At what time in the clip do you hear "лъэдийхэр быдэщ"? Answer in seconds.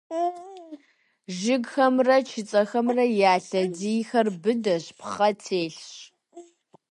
3.45-4.85